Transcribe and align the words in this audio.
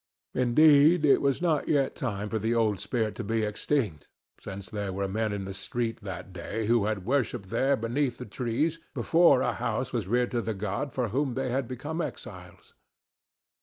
Indeed, 0.33 1.05
it 1.05 1.21
was 1.21 1.43
not 1.43 1.67
yet 1.67 1.93
time 1.95 2.29
for 2.29 2.39
the 2.39 2.55
old 2.55 2.79
spirit 2.79 3.13
to 3.17 3.23
be 3.23 3.43
extinct, 3.43 4.07
since 4.39 4.67
there 4.67 4.91
were 4.91 5.07
men 5.07 5.31
in 5.31 5.45
the 5.45 5.53
street 5.53 5.99
that 6.01 6.33
day 6.33 6.65
who 6.65 6.85
had 6.85 7.05
worshipped 7.05 7.51
there 7.51 7.75
beneath 7.77 8.17
the 8.17 8.25
trees 8.25 8.79
before 8.95 9.43
a 9.43 9.53
house 9.53 9.93
was 9.93 10.07
reared 10.07 10.31
to 10.31 10.41
the 10.41 10.55
God 10.55 10.91
for 10.91 11.09
whom 11.09 11.35
they 11.35 11.51
had 11.51 11.67
become 11.67 12.01
exiles. 12.01 12.73